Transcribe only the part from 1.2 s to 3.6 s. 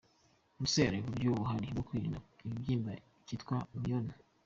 buhari bwo kwirinda ikibyimba cyitwa